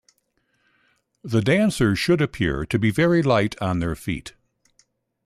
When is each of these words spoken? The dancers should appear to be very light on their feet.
The 1.23 1.43
dancers 1.43 1.99
should 1.99 2.21
appear 2.21 2.65
to 2.65 2.79
be 2.79 2.89
very 2.89 3.21
light 3.21 3.53
on 3.61 3.77
their 3.81 3.93
feet. 3.95 4.33